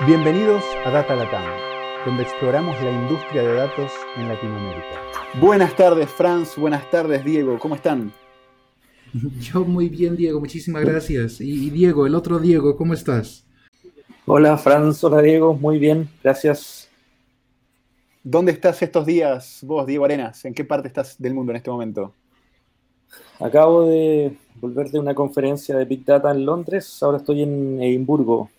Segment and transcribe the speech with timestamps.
[0.00, 1.44] Bienvenidos a Data Latam,
[2.04, 5.00] donde exploramos la industria de datos en Latinoamérica.
[5.40, 6.56] Buenas tardes, Franz.
[6.56, 7.60] Buenas tardes, Diego.
[7.60, 8.12] ¿Cómo están?
[9.40, 10.40] Yo muy bien, Diego.
[10.40, 11.40] Muchísimas gracias.
[11.40, 13.46] Y, Diego, el otro Diego, ¿cómo estás?
[14.26, 15.02] Hola, Franz.
[15.04, 15.54] Hola, Diego.
[15.54, 16.08] Muy bien.
[16.24, 16.90] Gracias.
[18.24, 20.44] ¿Dónde estás estos días vos, Diego Arenas?
[20.44, 22.12] ¿En qué parte estás del mundo en este momento?
[23.38, 27.00] Acabo de volver de una conferencia de Big Data en Londres.
[27.00, 28.50] Ahora estoy en Edimburgo,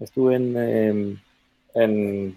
[0.00, 1.16] Estuve em,
[1.74, 2.36] en,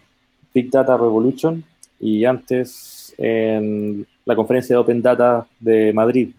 [0.54, 1.64] Big Data Revolution
[2.00, 6.32] y antes en la conferencia de Open Data de Madrid.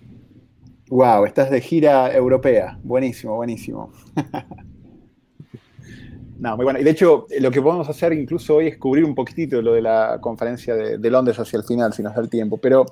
[0.88, 2.78] Wow, estás de gira europea.
[2.84, 3.91] Buenísimo, buenísimo.
[6.38, 6.78] no, muy bueno.
[6.78, 9.83] Y de hecho, lo que podemos hacer incluso hoy es cubrir un poquitito lo de
[9.83, 12.59] la conferencia de, de Londres hacia el final, si nos da el tiempo.
[12.59, 12.86] Pero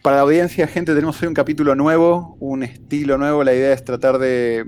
[0.00, 3.42] para la audiencia, gente, tenemos hoy un capítulo nuevo, un estilo nuevo.
[3.42, 4.64] La idea es tratar de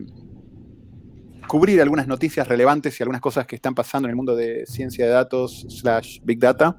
[1.51, 5.05] cubrir algunas noticias relevantes y algunas cosas que están pasando en el mundo de ciencia
[5.05, 6.79] de datos slash big data.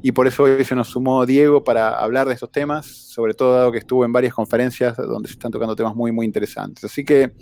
[0.00, 3.56] Y por eso hoy se nos sumó Diego para hablar de estos temas, sobre todo
[3.56, 6.84] dado que estuvo en varias conferencias donde se están tocando temas muy, muy interesantes.
[6.84, 7.32] Así que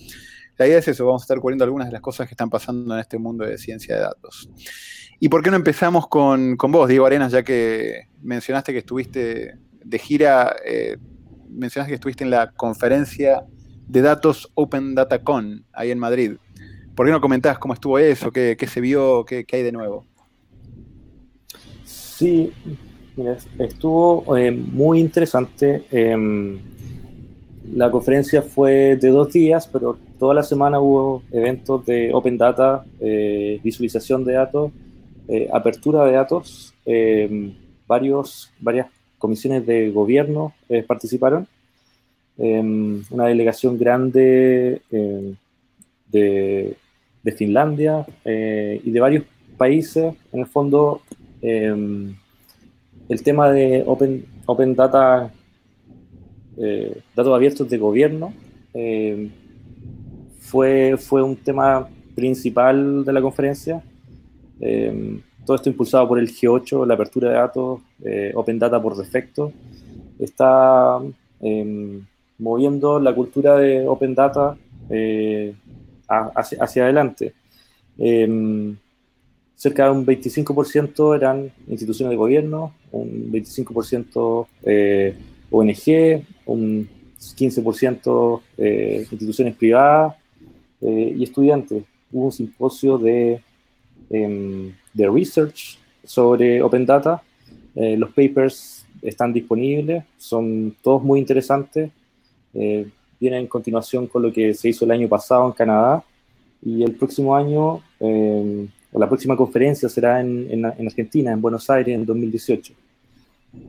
[0.57, 2.95] la idea es eso, vamos a estar cubriendo algunas de las cosas que están pasando
[2.95, 4.49] en este mundo de ciencia de datos.
[5.21, 9.99] ¿Y por qué no empezamos con, vos, Diego Arenas, ya que mencionaste que estuviste de
[9.99, 10.97] gira, eh,
[11.51, 13.45] mencionaste que estuviste en la conferencia
[13.89, 16.33] de datos Open Data Con, ahí en Madrid.
[16.95, 18.31] ¿Por qué no comentás cómo estuvo eso?
[18.31, 19.25] ¿Qué, se vio?
[19.25, 20.05] Qué, hay de nuevo?
[21.85, 22.53] Sí,
[23.59, 25.85] estuvo eh, muy interesante.
[25.91, 26.59] Em,
[27.73, 32.85] la conferencia fue de dos días, pero toda la semana hubo eventos de Open Data,
[33.01, 34.71] eh, visualización de datos,
[35.27, 36.75] eh, apertura de datos.
[36.87, 37.55] Em,
[37.89, 38.87] varios, varias
[39.19, 40.55] comisiones de gobierno
[40.87, 41.49] participaron.
[42.37, 44.83] Em, una delegación grande
[46.11, 46.77] de
[47.25, 49.25] de Finlandia eh, y de varios
[49.57, 50.15] países.
[50.33, 51.01] En el fondo,
[51.41, 52.15] em,
[53.09, 55.33] el tema de Open, open Data,
[56.59, 58.35] eh, datos abiertos de gobierno,
[58.75, 59.31] em,
[60.39, 63.83] fue, fue un tema principal de la conferencia.
[64.61, 68.97] Em, todo esto impulsado por el G8, la apertura de datos, eh, Open Data por
[68.97, 69.53] defecto,
[70.19, 71.01] está
[72.45, 74.57] moviendo la cultura de Open Data
[76.07, 77.33] hacia, adelante.
[77.99, 78.77] Em,
[79.57, 85.17] cerca de un 25% eran instituciones de gobierno, un 25% eh,
[85.51, 86.89] ONG, un
[87.19, 90.17] 15% eh, instituciones privadas
[90.83, 91.83] eh, y estudiantes.
[92.13, 93.41] Hubo un simposio de,
[94.11, 97.23] em, de research sobre Open Data.
[97.75, 101.91] los papers están disponibles, son todos muy interesantes
[102.55, 106.05] viene en continuación con lo que se hizo el año pasado en Canadá
[106.65, 111.69] y el próximo año, eh, o la próxima conferencia será en, en, Argentina, en Buenos
[111.69, 112.73] Aires, en 2018.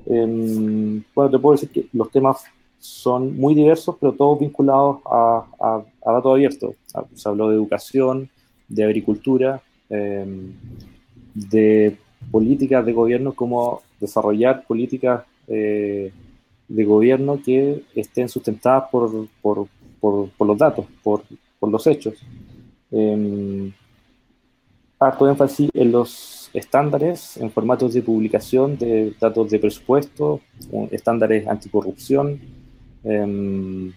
[0.07, 2.45] Em, bueno, te puedo decir que los temas
[2.79, 6.75] son muy diversos, pero todos vinculados a, a, datos abiertos.
[6.93, 8.29] Ah, se habló de educación,
[8.67, 10.53] de agricultura, em,
[11.33, 11.97] de
[12.31, 16.11] políticas de gobierno, como desarrollar políticas eh,
[16.67, 19.67] de gobierno que estén sustentadas por, por,
[19.99, 21.23] por, los datos, por,
[21.61, 22.15] los hechos.
[22.91, 23.71] Eh,
[24.99, 30.41] harto énfasis en los estándares, en formatos de publicación de datos de presupuesto,
[30.91, 32.39] estándares anticorrupción,
[33.03, 33.91] em,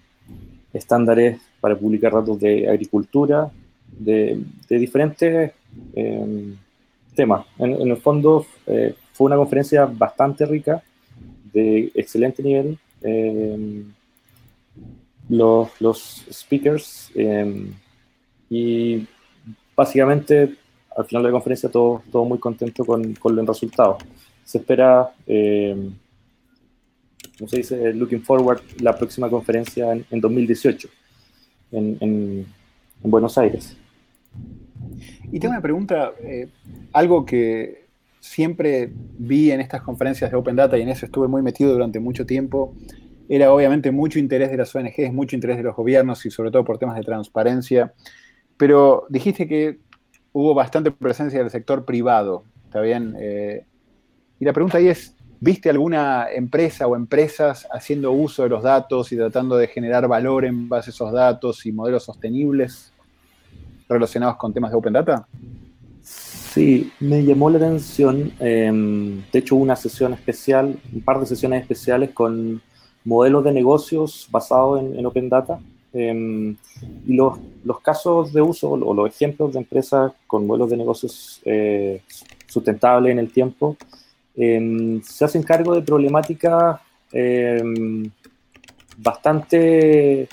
[0.72, 3.50] estándares para publicar datos de agricultura,
[3.98, 5.52] de, diferentes
[5.94, 6.56] em,
[7.14, 7.46] temas.
[7.58, 10.82] En, en, el fondo eh, fue una conferencia bastante rica
[11.52, 12.78] de excelente nivel.
[13.02, 13.92] Em,
[15.28, 17.74] los, los, speakers em,
[18.48, 19.06] y
[19.76, 20.56] básicamente
[20.96, 23.98] al final de la conferencia todo, todo muy contento con, con el resultado.
[24.44, 25.90] Se espera, eh,
[27.38, 27.92] ¿cómo se dice?
[27.94, 30.88] Looking forward la próxima conferencia en, en 2018
[31.72, 32.46] en, en,
[33.00, 33.76] Buenos Aires.
[35.30, 36.48] Y tengo una pregunta, eh,
[36.92, 37.87] algo que
[38.20, 42.00] siempre vi en estas conferencias de Open Data y en eso estuve muy metido durante
[42.00, 42.74] mucho tiempo,
[43.28, 46.64] era obviamente mucho interés de las ONGs, mucho interés de los gobiernos y sobre todo
[46.64, 47.92] por temas de transparencia.
[48.56, 49.78] Pero dijiste que
[50.32, 53.14] hubo bastante presencia del sector privado, ¿está bien?
[53.20, 53.64] Eh,
[54.40, 59.12] y la pregunta ahí es, ¿viste alguna empresa o empresas haciendo uso de los datos
[59.12, 62.92] y tratando de generar valor en base a esos datos y modelos sostenibles
[63.88, 65.26] relacionados con temas de Open Data?
[66.58, 68.32] Sí, me llamó la atención.
[68.40, 72.62] Em, de hecho, una sesión especial, un par de sesiones especiales con
[73.04, 75.60] modelos de negocios basados en, Open Data.
[75.92, 76.56] Em,
[77.06, 81.40] y los, los, casos de uso o los ejemplos de empresas con modelos de negocios
[81.44, 82.02] eh,
[82.46, 83.76] sustentables en el tiempo
[84.36, 86.80] em, se hacen cargo de problemáticas
[87.12, 88.10] em,
[88.98, 90.28] bastante,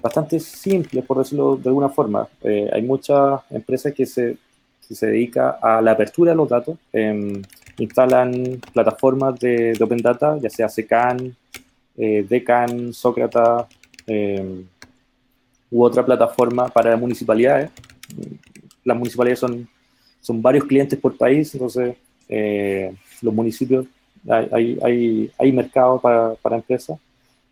[0.00, 2.28] bastante simples, por decirlo de alguna forma.
[2.42, 4.38] Eh, hay muchas empresas que se,
[4.88, 6.76] que se dedican a la apertura de los datos,
[7.78, 11.34] instalan plataformas de, Open Data, ya sea SECAN,
[11.96, 13.66] eh, Decan, Sócrata,
[15.70, 17.70] u otra plataforma para municipalidades.
[18.84, 19.68] Las municipalidades son,
[20.20, 21.96] son varios clientes por país, entonces
[22.28, 23.86] eh, los municipios,
[24.28, 26.98] hay, hay, hay mercado para, para empresas.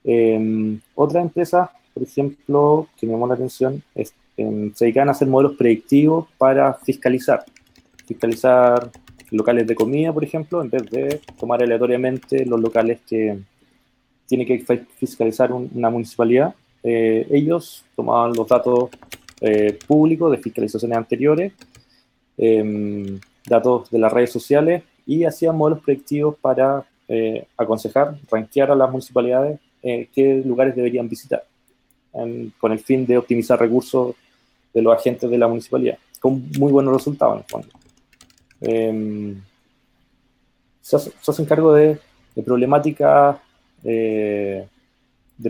[0.04, 5.28] Eh, otra empresa, por ejemplo, que me llamó la atención, es, se dedican a hacer
[5.28, 7.44] modelos predictivos para fiscalizar.
[8.06, 8.90] Fiscalizar
[9.30, 13.38] locales de comida, por ejemplo, en vez de tomar aleatoriamente los locales que
[14.26, 14.64] tiene que
[14.96, 16.54] fiscalizar una municipalidad.
[16.82, 18.90] Eh, ellos tomaban los datos
[19.40, 21.52] eh, públicos de fiscalizaciones anteriores,
[22.36, 28.74] em, datos de las redes sociales y hacían modelos predictivos para eh, aconsejar, rankear a
[28.74, 31.44] las municipalidades qué lugares deberían visitar,
[32.58, 34.16] con el fin de optimizar recursos
[34.74, 37.68] de los agentes de la municipalidad, con muy buenos resultados en el fondo.
[38.60, 39.42] Em,
[40.80, 41.98] se, hacen cargo de,
[42.34, 43.38] de problemáticas,
[43.82, 44.66] de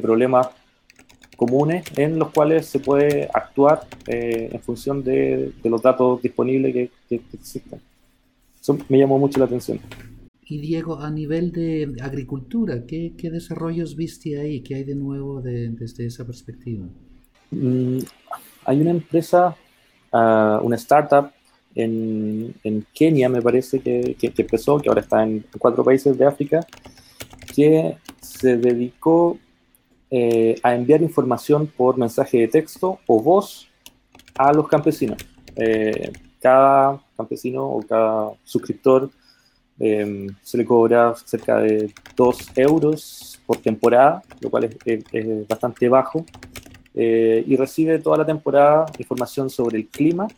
[0.01, 0.49] problemas
[1.35, 7.21] comunes en los cuales se puede actuar eh, en función de, los datos disponibles que,
[7.33, 7.81] existen.
[8.61, 9.79] Eso me llamó mucho la atención.
[10.47, 14.61] Y Diego, a nivel de agricultura, ¿qué, desarrollos viste ahí?
[14.61, 16.87] ¿Qué hay de nuevo desde esa perspectiva?
[18.65, 19.57] Hay una empresa,
[20.13, 21.31] ah, una startup
[21.75, 22.55] en,
[22.93, 26.61] Kenia, me parece, que, que, empezó, que ahora está en cuatro países de África,
[27.55, 29.39] que se dedicó
[30.11, 33.69] eh, a enviar información por mensaje de texto o voz
[34.37, 35.19] a los campesinos.
[35.57, 39.11] Eh, cada campesino o cada suscriptor
[39.79, 46.25] em, se le cobra cerca de 2 euros por temporada, lo cual es, bastante bajo,
[46.95, 50.29] eh, y recibe toda la temporada información sobre el clima,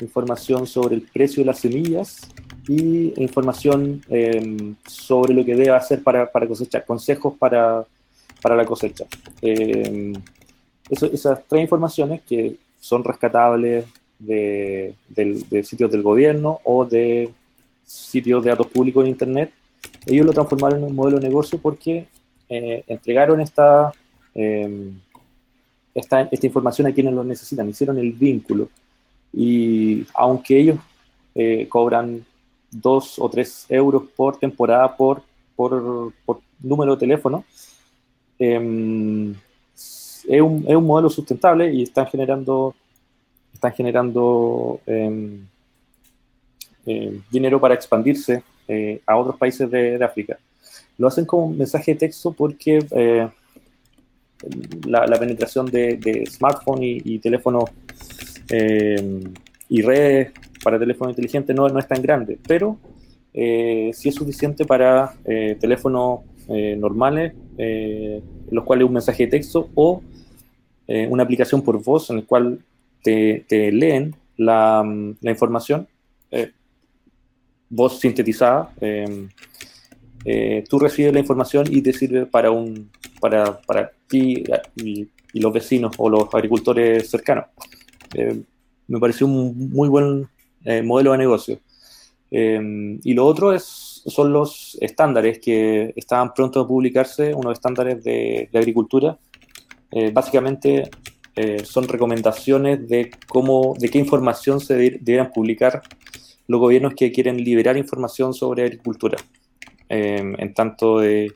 [0.00, 2.28] información sobre el precio de las semillas
[2.68, 7.86] y información em, sobre lo que debe hacer para, para cosechar, consejos para
[8.42, 9.06] para la cosecha.
[9.40, 10.12] Eh,
[10.90, 13.86] esas tres informaciones que son rescatables
[14.18, 14.94] de,
[15.62, 17.30] sitios del gobierno o de
[17.84, 19.52] sitios de datos públicos en Internet,
[20.04, 22.08] ellos lo transformaron en un modelo de negocio porque
[22.48, 23.92] eh, entregaron esta,
[24.34, 24.90] eh,
[25.94, 28.68] esta, esta, información a quienes lo necesitan, hicieron el vínculo.
[29.32, 30.78] Y aunque ellos
[31.68, 32.24] cobran
[32.70, 35.22] dos o tres euros por temporada por,
[35.56, 37.44] por, por número de teléfono,
[38.44, 39.34] Em,
[39.76, 42.74] es, un, es, un, modelo sustentable y están generando,
[43.54, 45.38] están generando eh,
[47.30, 50.38] dinero para expandirse eh, a otros países de, África.
[50.98, 53.28] Lo hacen con mensaje de texto porque eh,
[54.86, 57.64] la, penetración de, de smartphone y, teléfonos
[58.48, 59.22] em,
[59.68, 62.78] y redes para teléfono inteligente no, no es tan grande, pero
[63.32, 65.14] sí es suficiente para
[65.58, 70.02] teléfonos normales eh, los cuales un mensaje de texto o
[70.88, 72.60] eh, una aplicación por voz en el cual
[73.02, 74.82] te, leen la,
[75.22, 75.86] información,
[76.30, 76.50] eh,
[77.68, 78.72] voz sintetizada.
[80.68, 82.90] tú recibes la información y te sirve para, un,
[83.22, 84.44] para, para ti
[84.76, 87.46] y, los vecinos o los agricultores cercanos.
[88.86, 90.28] me pareció un muy buen
[90.84, 91.58] modelo de negocio.
[92.30, 98.48] y lo otro es son los estándares que estaban pronto a publicarse, unos estándares de,
[98.52, 99.18] agricultura.
[99.90, 100.90] Eh, básicamente
[101.36, 105.82] eh, son recomendaciones de cómo, de qué información se deberían publicar
[106.48, 109.18] los gobiernos que quieren liberar información sobre agricultura,
[109.88, 111.32] em, en tanto de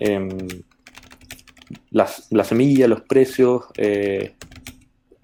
[0.00, 0.28] em,
[1.90, 4.34] las, la semilla, los precios, eh,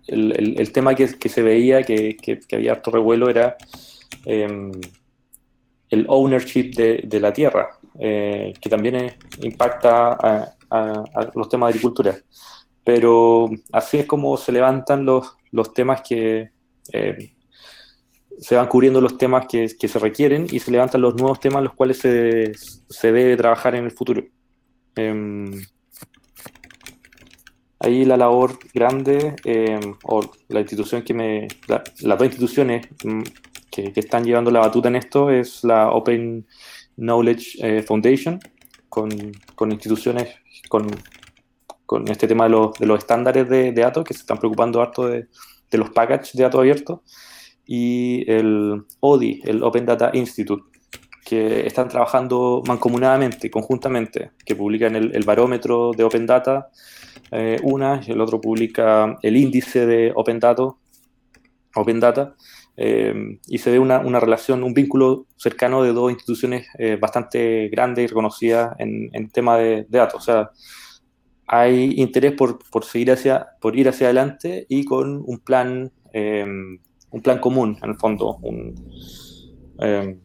[0.07, 3.57] el, tema que, se veía, que, que, había harto revuelo, era
[4.27, 4.71] em,
[5.91, 10.17] el ownership de, la tierra, eh, que también impacta
[10.71, 12.17] a, los temas de agricultura.
[12.83, 16.51] Pero así es como se levantan los, los temas que
[16.93, 17.35] eh,
[18.39, 21.75] se van cubriendo los temas que, se requieren y se levantan los nuevos temas los
[21.75, 24.25] cuales se, se debe trabajar en el futuro.
[27.85, 31.49] Ahí la labor grande, em, o la institución que me.
[31.69, 33.23] las dos instituciones mm,
[33.71, 36.47] que, están llevando la batuta en esto es la Open
[36.97, 38.41] Knowledge eh, Foundation,
[38.89, 39.11] con,
[39.55, 40.35] con, instituciones,
[40.69, 40.87] con
[41.87, 45.07] con este tema de los, de los estándares de, datos, que se están preocupando harto
[45.07, 45.29] de,
[45.71, 47.01] de los packages de datos abiertos,
[47.67, 50.65] y el ODI, el Open Data Institute,
[51.39, 56.69] están trabajando mancomunadamente, conjuntamente, que publican el, barómetro de Open Data,
[57.31, 60.69] eh, una, y el otro publica el índice de Open Data,
[61.75, 62.35] Open Data
[62.77, 67.69] eh, y se ve una, una, relación, un vínculo cercano de dos instituciones eh, bastante
[67.69, 70.23] grandes y reconocidas en, en tema de, datos.
[70.23, 70.51] O sea,
[71.47, 76.45] hay interés por, por, seguir hacia, por ir hacia adelante y con un plan, eh,
[76.45, 78.39] un plan común, en el fondo.
[79.81, 80.19] Eh,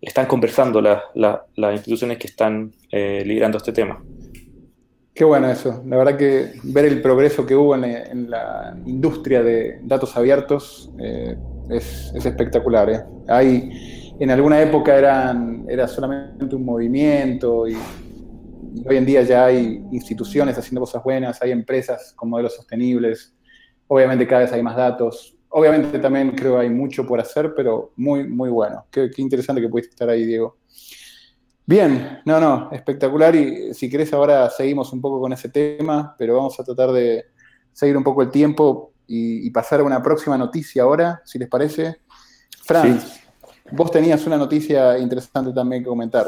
[0.00, 4.02] están conversando las la, la instituciones que están eh, liderando este tema.
[5.12, 5.82] Qué bueno eso.
[5.86, 11.36] La verdad que ver el progreso que hubo en, la industria de datos abiertos eh,
[11.68, 12.88] es, es, espectacular.
[12.90, 13.04] ¿eh?
[13.28, 17.76] Hay, en alguna época eran, era solamente un movimiento y,
[18.86, 23.34] hoy en día ya hay instituciones haciendo cosas buenas, hay empresas con modelos sostenibles,
[23.86, 25.36] obviamente cada vez hay más datos.
[25.50, 28.86] Obviamente también creo que hay mucho por hacer, pero muy, muy bueno.
[28.90, 30.56] Qué, qué interesante que pudiste estar ahí, Diego.
[31.66, 36.36] Bien, no, no, espectacular y si querés ahora seguimos un poco con ese tema, pero
[36.36, 37.26] vamos a tratar de
[37.72, 41.48] seguir un poco el tiempo y, y pasar a una próxima noticia ahora, si les
[41.48, 42.00] parece.
[42.64, 43.20] Franz, sí.
[43.72, 46.26] vos tenías una noticia interesante también que comentar.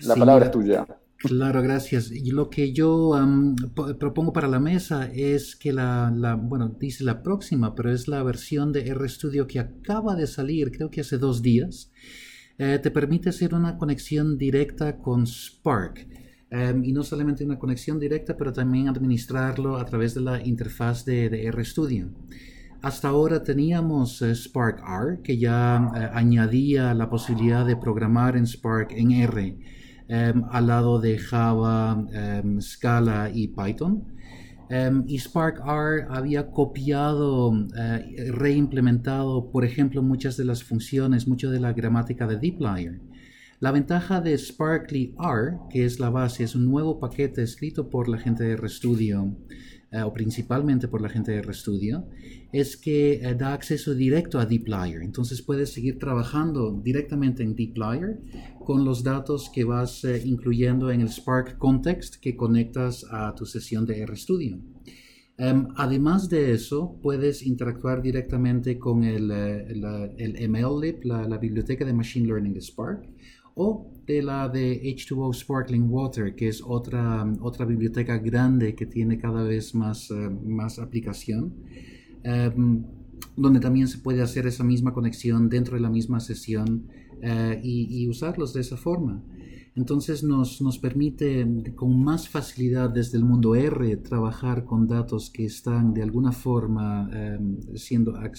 [0.00, 0.86] La sí, palabra es tuya.
[1.22, 2.10] Claro, gracias.
[2.10, 3.12] Y lo que yo
[3.98, 8.72] propongo para la mesa es que la, bueno, dice la próxima, pero es la versión
[8.72, 11.92] de RStudio que acaba de salir, creo que hace dos días
[12.58, 16.08] eh, te permite hacer una conexión directa con Spark.
[16.50, 21.04] Um, y no solamente una conexión directa, pero también administrarlo a través de la interfaz
[21.06, 22.10] de, de RStudio.
[22.82, 28.46] Hasta ahora teníamos uh, Spark R, que ya uh, añadía la posibilidad de programar en
[28.46, 29.56] Spark en R,
[30.08, 34.04] um, al lado de Java, um, Scala y Python.
[34.70, 37.68] Um, y Spark R había copiado, uh,
[38.30, 43.00] reimplementado, por ejemplo, muchas de las funciones, mucho de la gramática de dplyr.
[43.60, 48.08] La ventaja de Sparkly R, que es la base, es un nuevo paquete escrito por
[48.08, 49.36] la gente de RStudio,
[49.92, 52.08] uh, o principalmente por la gente de RStudio,
[52.52, 55.02] es que uh, da acceso directo a dplyr.
[55.02, 58.20] Entonces puedes seguir trabajando directamente en dplyr
[58.64, 63.44] con los datos que vas eh, incluyendo en el Spark Context que conectas a tu
[63.46, 64.58] sesión de RStudio.
[65.38, 71.84] Um, además de eso, puedes interactuar directamente con el, eh, el MLlib, la, la, biblioteca
[71.84, 73.08] de Machine Learning de Spark,
[73.54, 79.18] o de la de H2O Sparkling Water, que es otra, otra biblioteca grande que tiene
[79.18, 81.54] cada vez más, uh, más aplicación.
[82.24, 82.84] Um,
[83.36, 86.86] donde también se puede hacer esa misma conexión dentro de la misma sesión
[87.22, 89.22] uh, y, usarlos de esa forma.
[89.74, 95.46] Entonces nos, nos, permite con más facilidad desde el mundo R trabajar con datos que
[95.46, 98.36] están de alguna forma um, siendo acc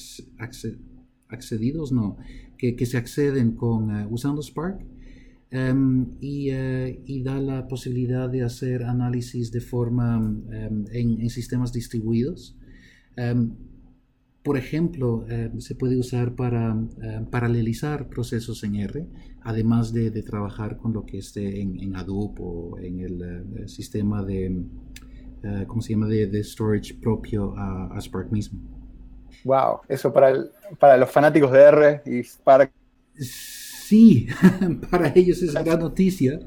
[1.30, 2.18] accedidos, no,
[2.60, 4.86] que, que, se acceden con, uh, usando Spark.
[5.54, 11.30] Um, y, uh, y, da la posibilidad de hacer análisis de forma um, en, en,
[11.30, 12.58] sistemas distribuidos.
[13.16, 13.56] Um,
[14.42, 19.08] por ejemplo, eh, se puede usar para eh, paralelizar procesos en R,
[19.42, 23.22] además de, de, trabajar con lo que esté en, en Hadoop o en el,
[23.60, 28.60] el sistema de, uh, ¿cómo se llama?, de, de storage propio a, a, Spark mismo.
[29.46, 32.72] Wow, eso para, el, para los fanáticos de R y Spark.
[33.14, 33.63] Sí,
[34.92, 36.40] para ellos es gran noticia.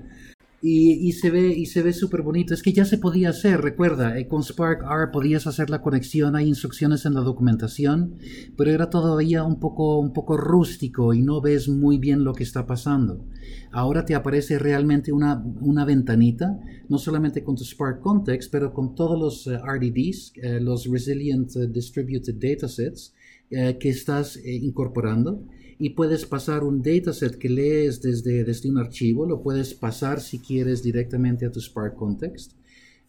[0.62, 2.54] Y, y, se ve y se ve súper bonito.
[2.54, 6.34] Es que ya se podía hacer, recuerda, eh, con Spark R podías hacer la conexión,
[6.34, 8.16] hay instrucciones en la documentación,
[8.56, 12.42] pero era todavía un poco, un poco rústico y no ves muy bien lo que
[12.42, 13.24] está pasando.
[13.70, 18.94] Ahora te aparece realmente una, una ventanita, no solamente con tu Spark Context, pero con
[18.94, 23.12] todos los uh, RDDs, uh, los Resilient uh, Distributed Datasets,
[23.48, 25.44] que estás incorporando
[25.78, 30.38] y puedes pasar un dataset que lees desde, desde un archivo, lo puedes pasar si
[30.38, 32.52] quieres directamente a tu Spark Context.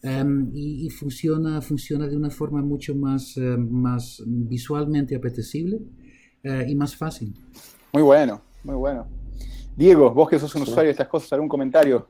[0.00, 5.80] Um, y, y, funciona, funciona de una forma mucho más, uh, más visualmente apetecible
[6.44, 7.34] uh, y más fácil.
[7.92, 9.08] Muy bueno, muy bueno.
[9.76, 12.08] Diego, vos que sos un usuario de estas cosas, ¿algún comentario?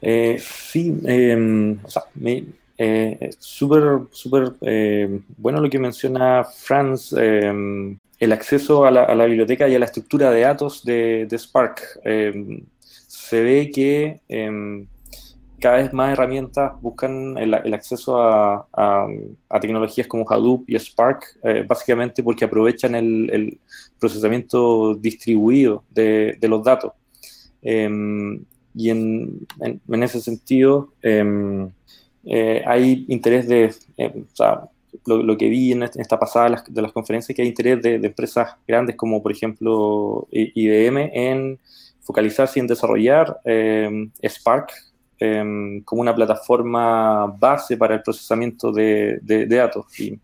[0.00, 2.44] Eh, sí, eh, o sea, me,
[2.80, 9.68] eh, súper, súper eh, bueno lo que menciona Franz, eh, el acceso a la, biblioteca
[9.68, 12.00] y a la estructura de datos de, Spark.
[13.06, 14.20] se ve que
[15.60, 19.06] cada vez más herramientas buscan el, acceso a,
[19.60, 23.58] tecnologías como Hadoop y Spark, básicamente porque aprovechan el,
[24.00, 26.92] procesamiento distribuido de, los datos.
[27.62, 30.92] y en, en, ese sentido,
[32.30, 34.68] eh, hay interés de, o sea,
[35.06, 38.96] lo, que vi en esta pasada de las, conferencias, que hay interés de, empresas grandes
[38.96, 41.58] como por ejemplo IBM en
[42.00, 43.38] focalizarse en desarrollar
[44.22, 44.72] Spark
[45.84, 49.86] como una plataforma base para el procesamiento de, de, datos.
[49.98, 50.18] Y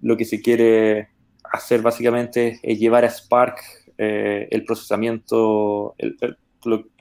[0.00, 1.08] lo que se quiere
[1.44, 3.60] hacer básicamente es llevar a Spark
[3.96, 5.96] eh, el procesamiento,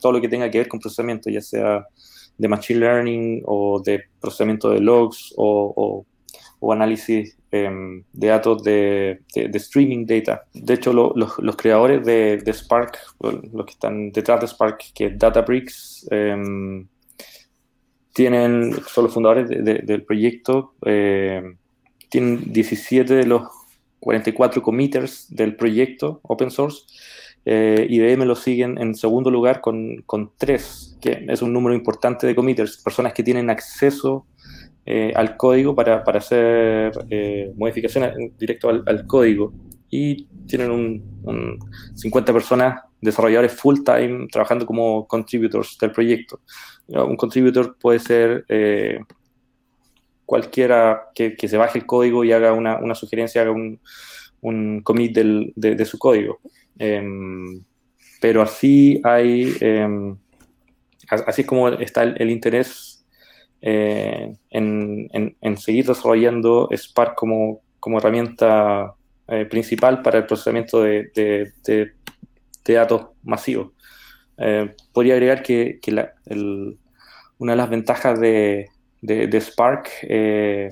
[0.01, 1.85] todo lo que tenga que ver con procesamiento, ya sea
[2.37, 6.05] de Machine Learning o de procesamiento de logs o,
[6.61, 10.43] análisis em, de datos de, streaming data.
[10.53, 16.07] De hecho, los creadores de, Spark, los que están detrás de Spark, que es Databricks,
[16.11, 16.87] em,
[18.13, 21.57] tienen, son los fundadores del proyecto, em,
[22.09, 23.43] tienen 17 de los
[23.99, 26.85] 44 committers del proyecto open source.
[27.45, 32.27] Eh, IBM lo siguen en segundo lugar con, con 3, que es un número importante
[32.27, 34.25] de committers, personas que tienen acceso
[34.89, 39.53] eh, al código para, para hacer eh, modificaciones directo al, código.
[39.89, 41.59] Y tienen un,
[41.93, 46.39] 50 personas, desarrolladores full time, trabajando como contributors del proyecto.
[46.87, 48.99] Un contributor puede ser eh,
[50.25, 53.81] cualquiera que, se baje el código y haga una, sugerencia, haga un,
[54.39, 56.39] un commit de, su código.
[56.79, 57.61] Em,
[58.21, 60.15] pero así hay, em,
[61.09, 62.86] así es como está el, interés
[63.61, 68.93] eh, en, seguir desarrollando Spark como, como herramienta
[69.27, 71.11] eh, principal para el procesamiento de,
[72.65, 73.71] datos masivos.
[74.37, 75.79] Eh, podría agregar que,
[77.39, 78.69] una de las ventajas de,
[79.01, 80.71] de, Spark eh,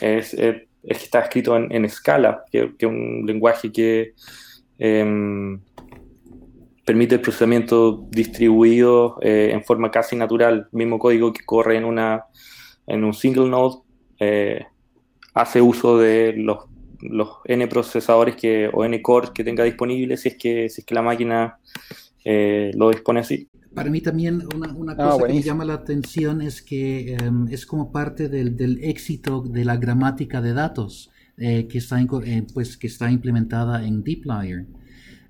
[0.00, 4.14] es, que está escrito en, Scala, que es un lenguaje que
[4.78, 5.60] em,
[6.84, 12.24] permite el procesamiento distribuido eh, en forma casi natural, mismo código que corre en, una,
[12.86, 13.78] en un single node,
[14.20, 14.66] eh,
[15.34, 16.64] hace uso de los,
[17.00, 20.86] los, N procesadores que, o N cores que tenga disponibles si es que, si es
[20.86, 21.58] que la máquina
[22.24, 23.48] lo dispone así.
[23.74, 27.66] Para mí también una, ah, cosa que me llama la atención es que em, es
[27.66, 32.76] como parte del, del, éxito de la gramática de datos eh, que, está eh, pues,
[32.76, 34.66] que está implementada en DeepLayer.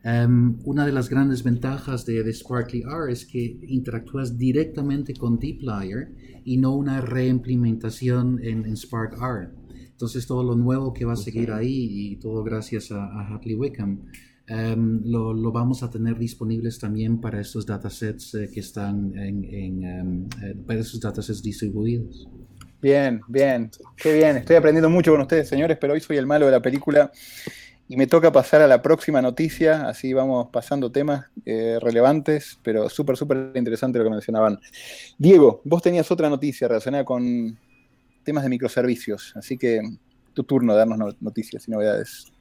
[0.04, 5.38] Um, una de las grandes ventajas de, de, Sparkly R es que interactúas directamente con
[5.38, 9.48] DeepLayer y no una reimplementación en, en Spark R.
[9.92, 14.02] Entonces todo lo nuevo que va a seguir ahí y todo gracias a, a Wickham
[14.46, 19.44] Em, lo, vamos a tener disponibles también para estos datasets eh, que están en,
[19.82, 22.28] em, eh, para esos datasets distribuidos.
[22.82, 24.36] Bien, bien, qué bien.
[24.36, 27.10] Estoy aprendiendo mucho con ustedes, señores, pero hoy soy el malo de la película
[27.88, 29.86] y me toca pasar a la próxima noticia.
[29.88, 34.58] Así vamos pasando temas eh, relevantes, pero súper, súper interesante lo que mencionaban.
[35.18, 37.58] Diego, vos tenías otra noticia relacionada con
[38.22, 39.82] temas de microservicios, así que
[40.32, 42.32] tu turno de darnos noticias y novedades.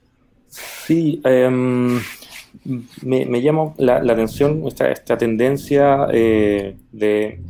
[0.48, 2.00] Sí, em,
[3.02, 7.42] me, llama la, atención esta, tendencia eh, de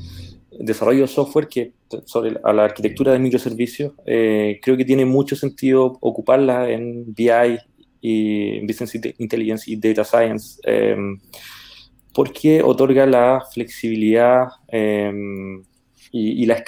[0.52, 1.74] desarrollo de software que
[2.06, 3.94] sobre la arquitectura de microservicios.
[4.06, 7.60] Eh, creo que tiene mucho sentido ocuparla en BI
[8.06, 11.18] y Business Intelligence y Data Science, em,
[12.14, 15.64] porque otorga la flexibilidad em,
[16.12, 16.62] y, y, la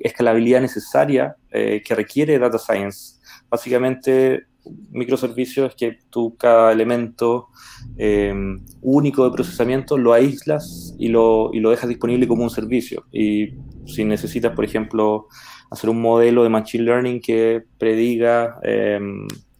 [0.00, 3.14] escalabilidad necesaria eh, que requiere Data Science.
[3.48, 4.44] Básicamente,
[4.90, 7.48] microservicios que tú cada elemento
[7.96, 8.34] eh,
[8.82, 13.06] único de procesamiento lo aíslas y lo, y lo dejas disponible como un servicio.
[13.10, 13.54] Y
[13.86, 15.26] si necesitas, por ejemplo,
[15.70, 18.60] hacer un modelo de Machine Learning que prediga,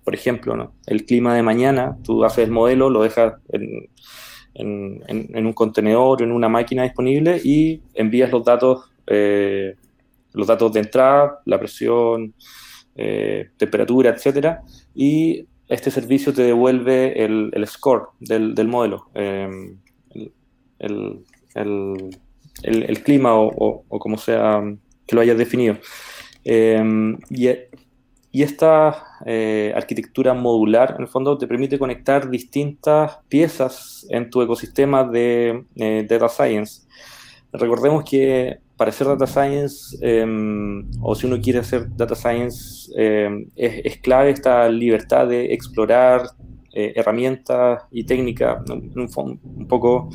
[0.05, 3.89] por ejemplo, el clima de mañana, tú haces el modelo, lo dejas en,
[4.55, 9.77] un contenedor, en una máquina disponible y envías los datos, eh,
[10.33, 12.35] los datos de entrada, la presión,
[12.97, 14.63] eh, temperatura, etcétera,
[14.95, 19.79] y este servicio te devuelve el, score del, del modelo, em,
[20.79, 24.63] el, el, clima o, o, como sea
[25.07, 25.79] que lo hayas definido.
[26.45, 27.49] Em, y,
[28.33, 34.43] y, esta eh, arquitectura modular, en el fondo, te permite conectar distintas piezas en tu
[34.43, 36.83] ecosistema de eh, data science.
[37.53, 43.47] Recordemos que para hacer data science, em, o si uno quiere hacer data science, em,
[43.55, 46.23] es, clave esta libertad de explorar
[46.75, 50.09] eh, herramientas y técnicas, un, un, poco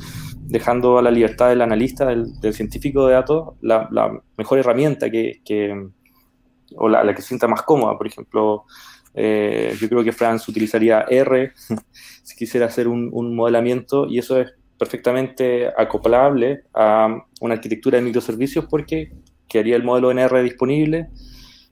[0.48, 3.88] dejando a la libertad del analista, del, científico de datos, la,
[4.36, 5.40] mejor herramienta que,
[6.78, 7.96] o la, que se sienta más cómoda.
[7.96, 8.64] Por ejemplo,
[9.14, 11.52] eh, yo creo que Franz utilizaría R
[12.22, 18.66] si quisiera hacer un, modelamiento y eso es perfectamente acoplable a una arquitectura de microservicios
[18.66, 19.12] porque
[19.48, 21.08] quedaría el modelo NR disponible,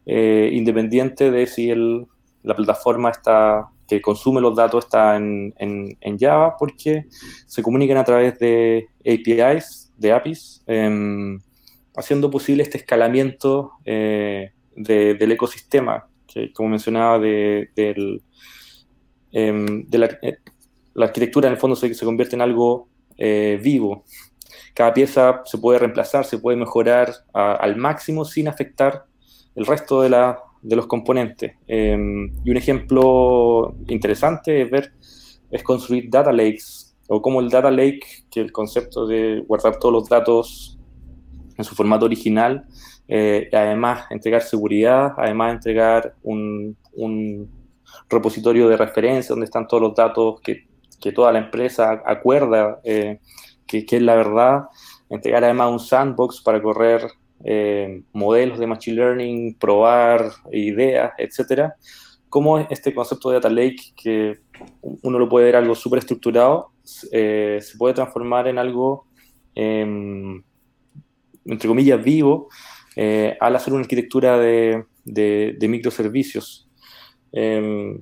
[0.06, 2.06] eh, independiente de si el,
[2.42, 7.06] la plataforma está, que consume los datos está en, en, Java, porque
[7.46, 11.38] se comunican a través de APIs, de APIs, em,
[11.96, 13.72] haciendo posible este escalamiento
[14.76, 17.70] eh, del ecosistema, que como mencionaba, de,
[19.32, 20.38] em, eh,
[20.94, 24.04] la, arquitectura en el fondo se, convierte en algo vivo.
[24.74, 29.06] Cada pieza se puede reemplazar, se puede mejorar al máximo sin afectar
[29.54, 30.10] el resto de,
[30.62, 31.52] de los componentes.
[31.66, 34.92] Em, y un ejemplo interesante es ver,
[35.50, 39.92] es construir data lakes, o como el data lake, que el concepto de guardar todos
[39.92, 40.78] los datos
[41.56, 42.66] en su formato original,
[43.08, 47.54] eh, además entregar seguridad, además entregar un, un,
[48.08, 50.66] repositorio de referencia donde están todos los datos que,
[51.00, 53.20] que toda la empresa acuerda eh,
[53.66, 54.64] que, que, es la verdad,
[55.08, 57.08] entregar además un sandbox para correr
[57.44, 61.76] eh, modelos de Machine Learning, probar ideas, etcétera.
[62.28, 64.40] ¿Cómo este concepto de Data Lake, que
[64.80, 66.72] uno lo puede ver algo súper estructurado,
[67.12, 69.06] eh, se puede transformar en algo,
[69.54, 70.42] em,
[71.44, 72.48] entre comillas, vivo,
[72.96, 76.68] eh, al hacer una arquitectura de, de, microservicios?
[77.32, 78.00] Em,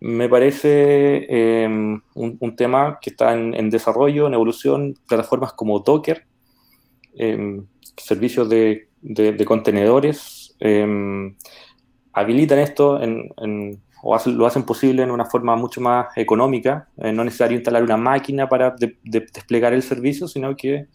[0.00, 6.24] me parece em, un, tema que está en, en, desarrollo, en evolución, plataformas como Docker,
[7.96, 11.34] servicios de, de, contenedores em,
[12.12, 16.88] habilitan esto en, o lo hacen posible en una forma mucho más económica.
[16.98, 20.86] Eh, no es necesario instalar una máquina para desplegar el servicio, sino que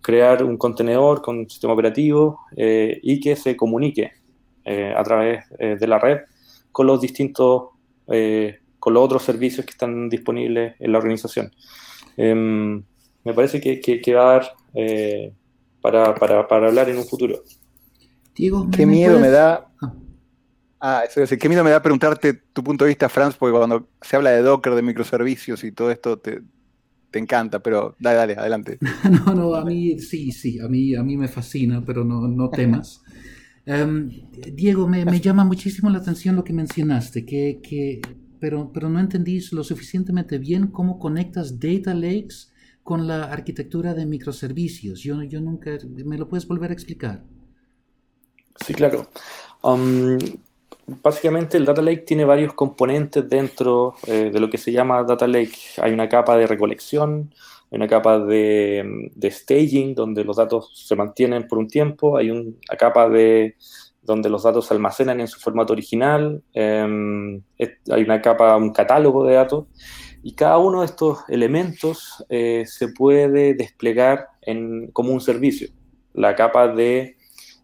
[0.00, 4.12] crear un contenedor con un sistema operativo eh, y que se comunique
[4.64, 6.18] eh, a través de la red
[6.72, 7.70] con los distintos,
[8.06, 11.50] con los otros servicios que están disponibles en la organización.
[12.16, 12.82] Em,
[13.24, 14.52] me parece que, que, que, va a dar
[15.80, 17.42] para, para, para hablar en un futuro.
[18.34, 19.68] Diego, ¿qué miedo me da?
[19.82, 19.92] Ah,
[20.80, 23.88] ah eso es, qué miedo me da preguntarte tu punto de vista, Franz, porque cuando
[24.00, 26.40] se habla de Docker, de microservicios y todo esto, te,
[27.10, 28.78] te encanta, pero dale, dale, adelante.
[29.26, 32.50] no, no, a mí sí, sí, a mí, a mí me fascina, pero no, no
[32.50, 33.02] temas.
[33.66, 34.10] Em,
[34.54, 38.00] Diego, me, me, llama muchísimo la atención lo que mencionaste, que, que,
[38.40, 42.50] pero, pero no entendí lo suficientemente bien cómo conectas data lakes
[42.82, 45.00] con la arquitectura de microservicios.
[45.00, 47.22] Yo, yo nunca, ¿me lo puedes volver a explicar?
[48.64, 49.10] Sí, claro.
[49.62, 50.18] Um,
[51.02, 55.26] básicamente el Data Lake tiene varios componentes dentro eh, de lo que se llama Data
[55.26, 55.56] Lake.
[55.80, 57.32] Hay una capa de recolección,
[57.70, 62.76] hay una capa de, staging, donde los datos se mantienen por un tiempo, hay una
[62.78, 63.56] capa de
[64.02, 69.24] donde los datos se almacenan en su formato original, em, hay una capa, un catálogo
[69.24, 69.66] de datos,
[70.22, 75.68] y cada uno de estos elementos eh, se puede desplegar en, como un servicio.
[76.12, 77.16] La capa de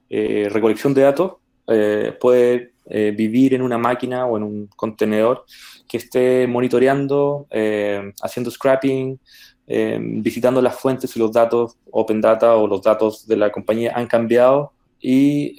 [0.09, 1.33] eh, recolección de datos
[2.89, 5.45] eh, vivir en una máquina o en un contenedor
[5.89, 7.47] que esté monitoreando,
[8.23, 9.21] haciendo scrapping,
[9.67, 14.09] visitando las fuentes y los datos Open Data o los datos de la compañía han
[14.09, 15.55] cambiado y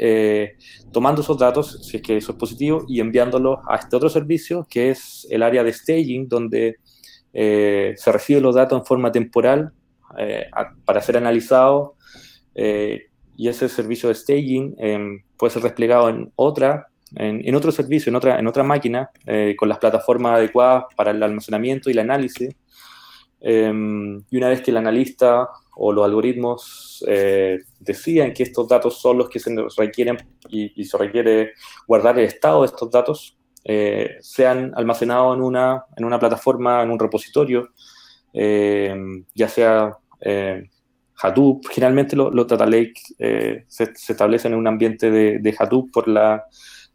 [0.91, 4.67] tomando esos datos, si es que eso es positivo, y enviándolos a este otro servicio,
[4.69, 6.75] que es el área de staging, donde
[7.39, 9.71] eh, se reciben los datos en forma temporal
[10.17, 10.47] eh,
[10.85, 11.91] para ser analizados
[12.55, 14.75] eh, y ese servicio de staging
[15.37, 19.09] puede ser desplegado en otra, en, otro servicio, en otra, en otra máquina,
[19.57, 22.55] con las plataformas adecuadas para el almacenamiento y el análisis.
[23.39, 27.05] Em, y una vez que el analista o los algoritmos
[27.79, 30.17] decían que estos datos son los que se requieren
[30.49, 31.53] y, y se requiere
[31.87, 33.37] guardar el estado de estos datos,
[33.69, 37.73] eh, sean almacenados en una, en una plataforma, en un repositorio,
[38.31, 38.95] eh,
[39.35, 40.69] ya sea eh,
[41.21, 41.67] Hadoop.
[41.69, 42.93] Generalmente los data lake
[43.67, 46.45] se, establecen en un ambiente de, de Hadoop por, la,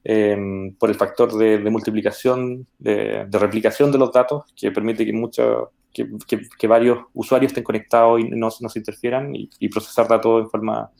[0.04, 6.66] por el factor de, multiplicación, de, replicación de los datos, que permite que, mucho, que,
[6.66, 10.90] varios usuarios estén conectados y no, no se interfieran y, procesar datos en forma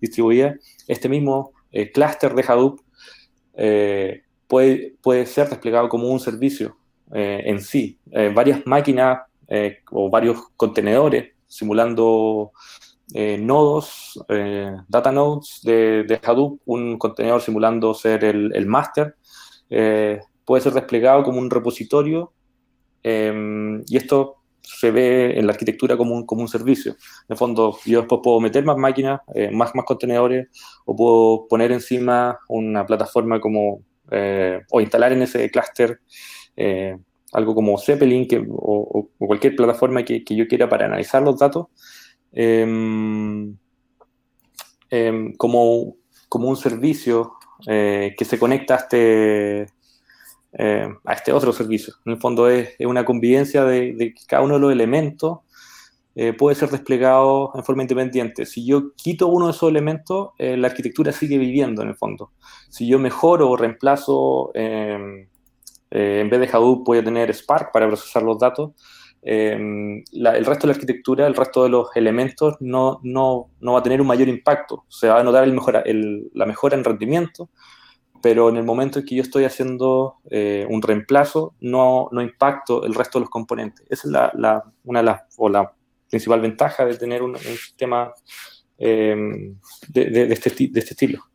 [0.00, 0.54] distribuida.
[0.86, 1.52] Este mismo
[1.92, 2.80] clúster de Hadoop
[5.00, 6.76] puede, ser desplegado como un servicio
[7.12, 7.98] eh, en sí.
[8.10, 12.52] Eh, varias máquinas eh, o varios contenedores simulando
[13.14, 14.22] nodos,
[14.88, 19.16] data nodes de, Hadoop, un contenedor simulando ser el, el master,
[19.68, 22.32] puede ser desplegado como un repositorio
[23.02, 26.92] y esto se ve en la arquitectura como un, como un servicio.
[26.92, 29.20] En el fondo, yo después puedo meter más máquinas,
[29.52, 30.48] más, más contenedores,
[30.84, 33.82] o puedo poner encima una plataforma como
[34.14, 36.00] eh, o instalar en ese clúster
[36.54, 36.98] eh,
[37.32, 41.68] algo como Zeppelin o, cualquier plataforma que, yo quiera para analizar los datos.
[42.32, 43.54] Em,
[44.90, 45.96] em, como,
[46.28, 47.34] como un servicio
[47.66, 49.66] eh, que se conecta a este,
[50.52, 51.94] eh, a este otro servicio.
[52.06, 55.40] En el fondo es, una convivencia de, que cada uno de los elementos
[56.14, 58.46] eh, puede ser desplegado en forma independiente.
[58.46, 62.32] Si yo quito uno de esos elementos, la arquitectura sigue viviendo en el fondo.
[62.68, 65.28] Si yo mejoro o reemplazo, em,
[65.90, 68.72] en vez de Hadoop voy a tener Spark para procesar los datos,
[69.22, 73.78] em, el resto de la arquitectura, el resto de los elementos no, no, no va
[73.78, 74.84] a tener un mayor impacto.
[74.88, 77.50] Se va a notar el mejora, la mejora en rendimiento,
[78.22, 82.84] pero en el momento en que yo estoy haciendo eh, un reemplazo, no, no, impacto
[82.84, 83.84] el resto de los componentes.
[83.90, 85.72] Esa es la, la, una de las, o la
[86.08, 88.12] principal ventaja de tener un, sistema
[88.78, 89.56] em,
[89.88, 91.31] de, de, este, de este estilo.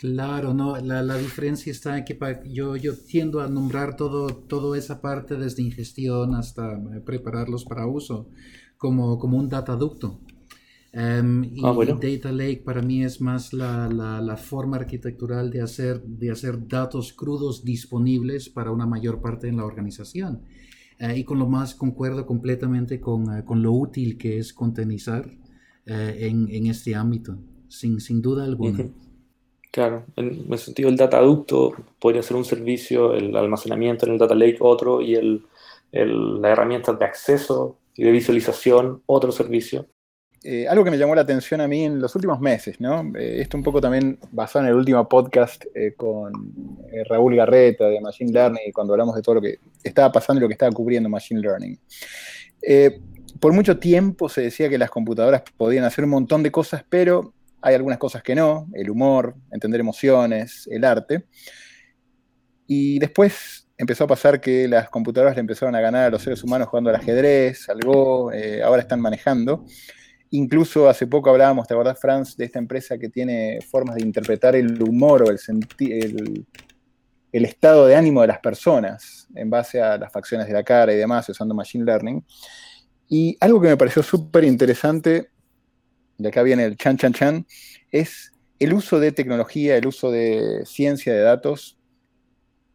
[0.00, 4.78] Claro, no, la, la, diferencia está en que yo, yo tiendo a nombrar todo, toda
[4.78, 8.26] esa parte desde ingestión hasta eh, prepararlos para uso
[8.78, 10.18] como, como un dataducto.
[10.94, 15.60] Um, y ah, Data Lake para mí es más la, la, la, forma arquitectural de
[15.60, 20.40] hacer, de hacer datos crudos disponibles para una mayor parte en la organización.
[20.98, 25.26] Uh, y con lo más concuerdo completamente con, uh, con lo útil que es contenizar
[25.26, 28.90] uh, en, en, este ámbito, sin, sin duda alguna.
[29.70, 34.34] Claro, en ese sentido el dataducto podría ser un servicio, el almacenamiento en el data
[34.34, 35.44] lake otro y el,
[35.92, 39.86] el, la herramienta de acceso y de visualización otro servicio.
[40.42, 43.02] Eh, algo que me llamó la atención a mí en los últimos meses, ¿no?
[43.14, 46.32] Eh, esto un poco también basado en el último podcast eh, con
[47.08, 50.48] Raúl Garreta de Machine Learning, cuando hablamos de todo lo que estaba pasando y lo
[50.48, 51.78] que estaba cubriendo Machine Learning.
[53.38, 57.34] por mucho tiempo se decía que las computadoras podían hacer un montón de cosas, pero
[57.62, 61.26] hay algunas cosas que no, el humor, entender emociones, el arte.
[62.66, 66.42] Y después empezó a pasar que las computadoras le empezaron a ganar a los seres
[66.44, 69.64] humanos jugando al ajedrez, al Go, eh, ahora están manejando.
[70.30, 74.54] Incluso hace poco hablábamos, ¿te acordás, Franz, de esta empresa que tiene formas de interpretar
[74.54, 75.38] el humor o el,
[75.78, 76.46] el,
[77.32, 80.92] el estado de ánimo de las personas en base a las facciones de la cara
[80.92, 82.24] y demás, usando Machine Learning?
[83.08, 85.30] Y algo que me pareció súper interesante
[86.20, 87.46] de acá viene el chan chan chan,
[87.90, 91.78] es el uso de tecnología, el uso de ciencia de datos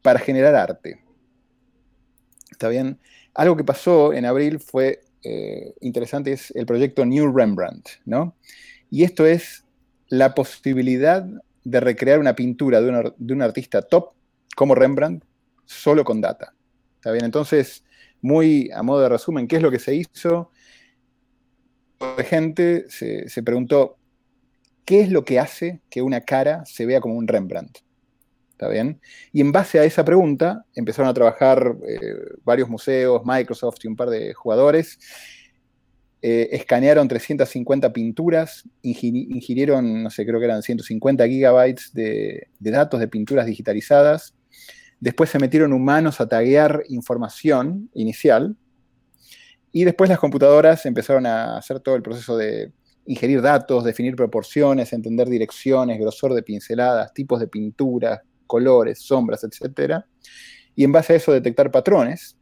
[0.02, 1.00] para generar arte.
[2.52, 3.00] ¿Está bien?
[3.34, 8.36] Algo que pasó en abril fue eh, interesante, es el proyecto New Rembrandt, ¿no?
[8.90, 9.64] Y esto es
[10.08, 11.26] la posibilidad
[11.64, 14.14] de recrear una pintura de, de un artista top
[14.56, 15.24] como Rembrandt
[15.66, 16.54] solo con data.
[16.96, 17.26] ¿Está bien?
[17.26, 17.84] Entonces,
[18.22, 20.52] muy a modo de resumen, ¿qué es lo que se hizo?
[22.18, 23.98] De gente se, preguntó,
[24.86, 27.80] ¿qué es lo que hace que una cara se vea como un Rembrandt?
[28.52, 29.02] ¿Está bien?
[29.34, 32.00] Y en base a esa pregunta empezaron a trabajar eh,
[32.44, 34.98] varios museos, Microsoft y un par de jugadores.
[36.22, 43.00] Eh, escanearon 350 pinturas, ingirieron, no sé, creo que eran 150 gigabytes de, de datos
[43.00, 44.34] de pinturas digitalizadas.
[45.00, 48.56] Después se metieron humanos a taguear información inicial,
[49.78, 52.72] y después las computadoras empezaron a hacer todo el proceso de
[53.08, 59.96] ingerir datos, definir proporciones, entender direcciones, grosor de pinceladas, tipos de pinturas, colores, sombras, etc.
[60.78, 62.38] Y en base a eso detectar patrones,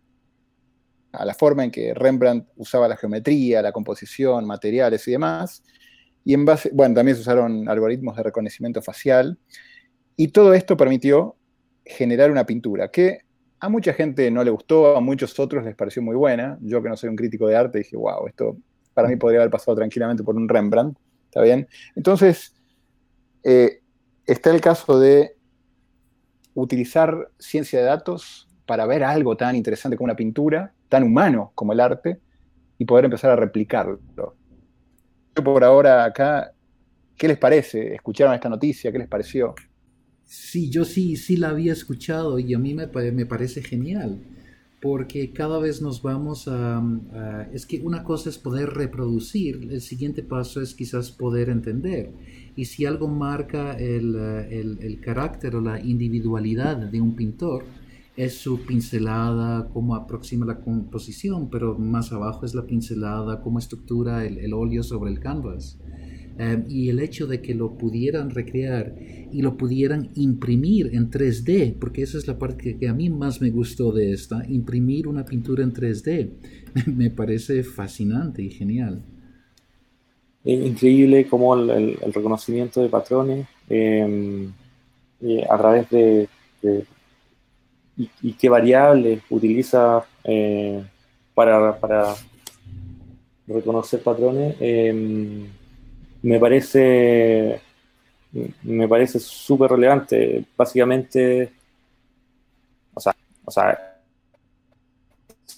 [1.11, 5.63] a la forma en que Rembrandt usaba la geometría, la composición, materiales y demás.
[6.23, 9.39] Y en base, bueno, también se usaron algoritmos de reconocimiento facial.
[10.15, 11.35] Y todo esto permitió
[11.83, 13.21] generar una pintura que
[13.63, 16.57] a mucha gente no le gustó, a muchos otros les pareció muy buena.
[16.59, 18.57] Yo que no soy un crítico de arte dije, wow, esto
[18.93, 20.97] para mí podría haber pasado tranquilamente por un Rembrandt.
[21.27, 21.69] ¿Está bien?
[21.95, 22.53] Entonces,
[23.41, 23.79] eh,
[24.25, 25.37] está el caso de
[26.55, 31.71] utilizar ciencia de datos para ver algo tan interesante como una pintura, tan humano como
[31.71, 32.19] el arte,
[32.77, 33.97] y poder empezar a replicarlo.
[34.17, 36.51] Yo por ahora acá,
[37.15, 37.95] ¿qué les parece?
[37.95, 38.91] ¿Escucharon esta noticia?
[38.91, 39.55] ¿Qué les pareció?
[40.25, 44.19] Sí, yo sí, sí la había escuchado y a mí me, me parece genial,
[44.81, 46.81] porque cada vez nos vamos a,
[47.53, 52.11] Es que una cosa es poder reproducir, el siguiente paso es quizás poder entender.
[52.55, 57.63] Y si algo marca el, el, el carácter o la individualidad de un pintor,
[58.15, 64.25] es su pincelada, cómo aproxima la composición, pero más abajo es la pincelada, cómo estructura
[64.25, 65.79] el, el óleo sobre el canvas.
[66.37, 68.95] Em, y el hecho de que lo pudieran recrear
[69.31, 73.39] y lo pudieran imprimir en 3D, porque esa es la parte que, a mí más
[73.39, 76.31] me gustó de esta, imprimir una pintura en 3D,
[76.87, 79.03] me parece fascinante y genial.
[80.43, 84.51] Increíble como el, reconocimiento de patrones em,
[85.21, 86.27] eh, a través de,
[87.95, 90.83] y, qué variables utiliza eh,
[91.35, 92.15] para, para,
[93.45, 94.55] reconocer patrones.
[96.23, 97.61] Me parece
[98.63, 100.43] me parece súper relevante.
[100.57, 101.51] Básicamente,
[102.93, 103.93] o sea, o sea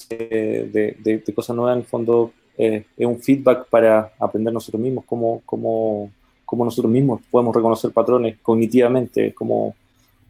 [0.09, 5.05] de, de, cosas nuevas en el fondo eh, es un feedback para aprender nosotros mismos,
[5.05, 6.11] cómo, cómo,
[6.45, 9.75] cómo, nosotros mismos podemos reconocer patrones cognitivamente, cómo,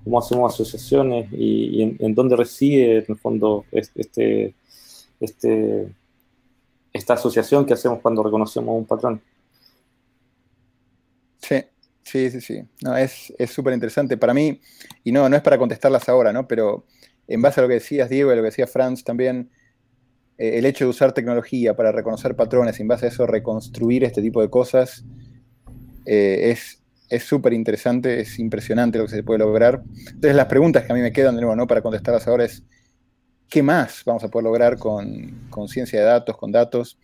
[0.03, 4.53] cómo hacemos asociaciones y, en, dónde reside en el fondo este,
[5.19, 5.87] este,
[6.93, 9.21] esta asociación que hacemos cuando reconocemos un patrón.
[11.47, 12.63] Sí, sí, sí.
[12.81, 14.61] No, es súper interesante para mí,
[15.03, 16.47] y no, no es para contestarlas ahora, ¿no?
[16.47, 16.85] Pero
[17.27, 19.49] en base a lo que decías, Diego, y lo que decía Franz también,
[20.37, 24.03] eh, el hecho de usar tecnología para reconocer patrones y en base a eso reconstruir
[24.03, 25.05] este tipo de cosas
[26.05, 26.55] eh,
[27.09, 29.81] es súper interesante, es impresionante lo que se puede lograr.
[30.07, 31.67] Entonces las preguntas que a mí me quedan de nuevo ¿no?
[31.67, 32.63] para contestarlas ahora es,
[33.49, 36.99] ¿qué más vamos a poder lograr con, con ciencia de datos, con datos?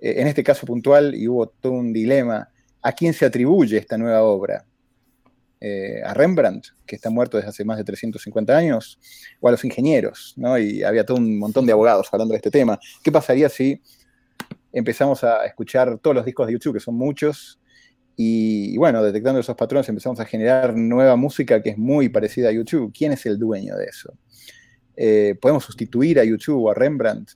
[0.00, 2.50] Eh, en este caso puntual, y hubo todo un dilema,
[2.84, 4.64] ¿a quién se atribuye esta nueva obra?
[5.58, 9.00] Eh, a Rembrandt, que está muerto desde hace más de 350 años,
[9.40, 10.58] o a los ingenieros, ¿no?
[10.58, 12.78] Y había todo un montón de abogados hablando de este tema.
[13.02, 13.80] ¿Qué pasaría si
[14.72, 17.58] empezamos a escuchar todos los discos de YouTube, que son muchos,
[18.14, 22.52] y, bueno, detectando esos patrones empezamos a generar nueva música que es muy parecida a
[22.52, 22.92] YouTube?
[22.96, 24.12] ¿Quién es el dueño de eso?
[24.96, 27.30] Eh, ¿Podemos sustituir a YouTube o a Rembrandt?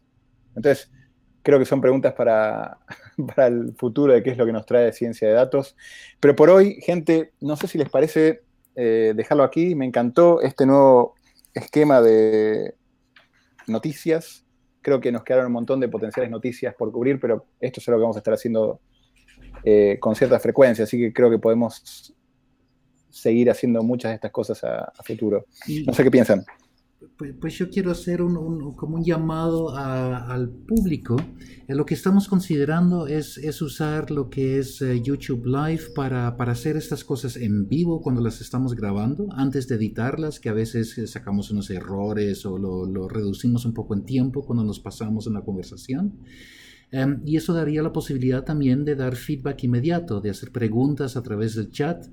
[0.54, 0.90] Entonces,
[1.48, 2.76] creo que son preguntas para,
[3.34, 5.74] para el futuro de qué es lo que nos trae ciencia de datos.
[6.20, 8.42] Pero por hoy, gente, no sé si les parece
[8.76, 9.74] eh, dejarlo aquí.
[9.74, 11.14] Me encantó este nuevo
[11.54, 12.74] esquema de
[13.66, 14.44] noticias.
[14.82, 17.96] Creo que nos quedaron un montón de potenciales noticias por cubrir, pero esto es lo
[17.96, 18.82] que vamos a estar haciendo
[19.64, 22.14] eh, con cierta frecuencia, así que creo que podemos
[23.08, 25.46] seguir haciendo muchas de estas cosas a, futuro.
[25.86, 26.44] No sé qué piensan.
[27.16, 31.16] Pues, pues, yo quiero hacer un, como un llamado al público.
[31.68, 36.36] Eh, lo que estamos considerando es, es usar lo que es eh, YouTube Live para,
[36.36, 40.52] para, hacer estas cosas en vivo cuando las estamos grabando, antes de editarlas, que a
[40.52, 45.28] veces eh, sacamos unos errores o lo, reducimos un poco en tiempo cuando nos pasamos
[45.28, 46.14] en la conversación.
[46.90, 51.22] Em, y eso daría la posibilidad también de dar feedback inmediato, de hacer preguntas a
[51.22, 52.06] través del chat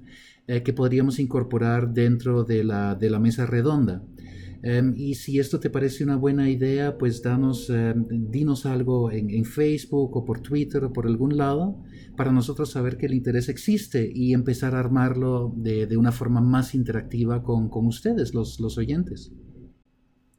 [0.48, 4.04] que podríamos incorporar dentro de la, de la mesa redonda.
[4.68, 9.46] Em, y si esto te parece una buena idea, pues danos, em, dinos algo en,
[9.46, 11.84] Facebook o por Twitter o por algún lado
[12.18, 16.42] para nosotros saber que el interés existe y empezar a armarlo de, de una forma
[16.42, 19.32] más interactiva con, con ustedes, los, los, oyentes.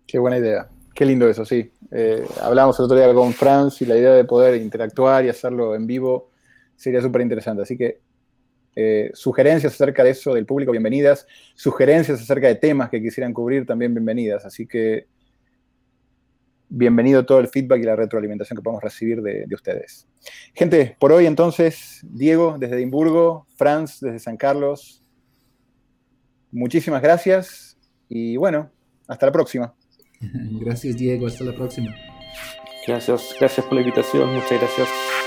[0.09, 0.71] Qué buena idea.
[0.93, 1.71] Qué lindo eso, sí.
[1.93, 5.77] Eh, hablamos el otro día con Franz y la idea de poder interactuar y hacerlo
[5.77, 6.31] en vivo
[6.75, 7.63] sería súper interesante.
[7.63, 8.01] Así que
[8.77, 11.27] eh, sugerencias acerca de eso del público, bienvenidas.
[11.55, 14.45] Sugerencias acerca de temas que quisieran cubrir, también bienvenidas.
[14.45, 15.07] Así que
[16.69, 20.07] bienvenido todo el feedback y la retroalimentación que podemos recibir de, ustedes.
[20.55, 25.03] Gente, por hoy entonces, Diego desde Edimburgo, Franz desde San Carlos,
[26.51, 28.71] muchísimas gracias y bueno,
[29.09, 29.75] hasta la próxima.
[30.61, 31.95] Gracias Diego, hasta la próxima.
[32.87, 35.26] Gracias, gracias por la invitación, muchas gracias.